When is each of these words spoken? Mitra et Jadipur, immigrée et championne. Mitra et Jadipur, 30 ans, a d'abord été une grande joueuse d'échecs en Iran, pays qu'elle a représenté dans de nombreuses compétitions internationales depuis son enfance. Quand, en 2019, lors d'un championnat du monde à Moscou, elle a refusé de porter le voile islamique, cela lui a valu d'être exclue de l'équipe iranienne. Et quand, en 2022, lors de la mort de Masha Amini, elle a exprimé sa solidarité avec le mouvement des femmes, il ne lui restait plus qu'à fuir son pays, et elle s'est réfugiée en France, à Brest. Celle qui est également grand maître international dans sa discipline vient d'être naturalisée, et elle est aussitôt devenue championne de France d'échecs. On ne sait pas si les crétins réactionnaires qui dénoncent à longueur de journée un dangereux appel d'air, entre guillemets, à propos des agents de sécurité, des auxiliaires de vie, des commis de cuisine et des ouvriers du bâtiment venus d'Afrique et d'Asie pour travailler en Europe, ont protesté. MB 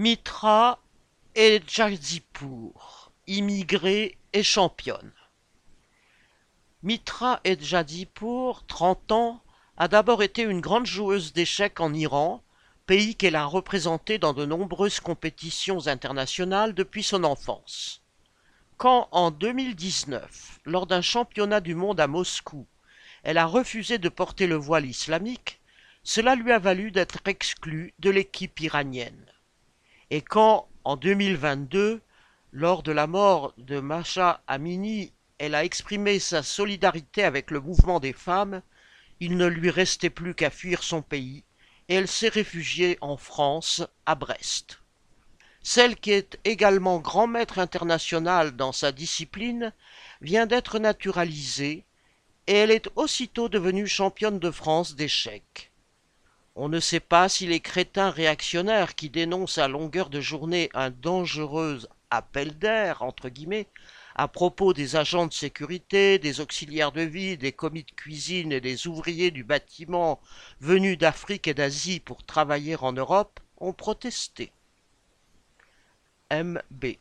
Mitra 0.00 0.78
et 1.34 1.60
Jadipur, 1.66 3.10
immigrée 3.26 4.16
et 4.32 4.44
championne. 4.44 5.10
Mitra 6.84 7.40
et 7.42 7.58
Jadipur, 7.60 8.62
30 8.68 9.10
ans, 9.10 9.42
a 9.76 9.88
d'abord 9.88 10.22
été 10.22 10.42
une 10.42 10.60
grande 10.60 10.86
joueuse 10.86 11.32
d'échecs 11.32 11.80
en 11.80 11.92
Iran, 11.92 12.44
pays 12.86 13.16
qu'elle 13.16 13.34
a 13.34 13.44
représenté 13.44 14.18
dans 14.18 14.34
de 14.34 14.46
nombreuses 14.46 15.00
compétitions 15.00 15.88
internationales 15.88 16.74
depuis 16.74 17.02
son 17.02 17.24
enfance. 17.24 18.00
Quand, 18.76 19.08
en 19.10 19.32
2019, 19.32 20.60
lors 20.64 20.86
d'un 20.86 21.02
championnat 21.02 21.60
du 21.60 21.74
monde 21.74 21.98
à 21.98 22.06
Moscou, 22.06 22.68
elle 23.24 23.36
a 23.36 23.46
refusé 23.46 23.98
de 23.98 24.08
porter 24.08 24.46
le 24.46 24.54
voile 24.54 24.86
islamique, 24.86 25.60
cela 26.04 26.36
lui 26.36 26.52
a 26.52 26.60
valu 26.60 26.92
d'être 26.92 27.18
exclue 27.26 27.94
de 27.98 28.10
l'équipe 28.10 28.60
iranienne. 28.60 29.26
Et 30.10 30.22
quand, 30.22 30.68
en 30.84 30.96
2022, 30.96 32.00
lors 32.52 32.82
de 32.82 32.92
la 32.92 33.06
mort 33.06 33.52
de 33.58 33.78
Masha 33.78 34.42
Amini, 34.46 35.12
elle 35.36 35.54
a 35.54 35.64
exprimé 35.64 36.18
sa 36.18 36.42
solidarité 36.42 37.24
avec 37.24 37.50
le 37.50 37.60
mouvement 37.60 38.00
des 38.00 38.14
femmes, 38.14 38.62
il 39.20 39.36
ne 39.36 39.46
lui 39.46 39.68
restait 39.68 40.10
plus 40.10 40.34
qu'à 40.34 40.48
fuir 40.48 40.82
son 40.82 41.02
pays, 41.02 41.44
et 41.88 41.96
elle 41.96 42.08
s'est 42.08 42.28
réfugiée 42.28 42.96
en 43.02 43.18
France, 43.18 43.82
à 44.06 44.14
Brest. 44.14 44.80
Celle 45.62 45.96
qui 45.96 46.12
est 46.12 46.38
également 46.44 47.00
grand 47.00 47.26
maître 47.26 47.58
international 47.58 48.56
dans 48.56 48.72
sa 48.72 48.92
discipline 48.92 49.74
vient 50.22 50.46
d'être 50.46 50.78
naturalisée, 50.78 51.84
et 52.46 52.54
elle 52.54 52.70
est 52.70 52.88
aussitôt 52.96 53.50
devenue 53.50 53.86
championne 53.86 54.38
de 54.38 54.50
France 54.50 54.94
d'échecs. 54.94 55.70
On 56.60 56.68
ne 56.68 56.80
sait 56.80 56.98
pas 56.98 57.28
si 57.28 57.46
les 57.46 57.60
crétins 57.60 58.10
réactionnaires 58.10 58.96
qui 58.96 59.10
dénoncent 59.10 59.58
à 59.58 59.68
longueur 59.68 60.10
de 60.10 60.20
journée 60.20 60.70
un 60.74 60.90
dangereux 60.90 61.82
appel 62.10 62.58
d'air, 62.58 63.02
entre 63.02 63.28
guillemets, 63.28 63.68
à 64.16 64.26
propos 64.26 64.72
des 64.72 64.96
agents 64.96 65.28
de 65.28 65.32
sécurité, 65.32 66.18
des 66.18 66.40
auxiliaires 66.40 66.90
de 66.90 67.02
vie, 67.02 67.38
des 67.38 67.52
commis 67.52 67.84
de 67.84 67.92
cuisine 67.92 68.50
et 68.50 68.60
des 68.60 68.88
ouvriers 68.88 69.30
du 69.30 69.44
bâtiment 69.44 70.20
venus 70.60 70.98
d'Afrique 70.98 71.46
et 71.46 71.54
d'Asie 71.54 72.00
pour 72.00 72.24
travailler 72.24 72.74
en 72.74 72.92
Europe, 72.92 73.38
ont 73.58 73.72
protesté. 73.72 74.50
MB 76.32 76.96